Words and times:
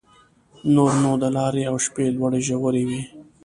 نور 0.75 0.91
نو 1.03 1.11
د 1.21 1.25
لارې 1.35 1.63
او 1.69 1.75
شپې 1.85 2.05
لوړې 2.17 2.41
ژورې 2.47 2.83
وې. 2.89 3.01